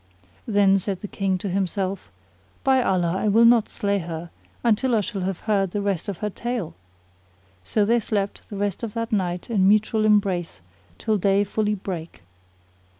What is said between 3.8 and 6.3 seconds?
her, until I shall have heard the rest of her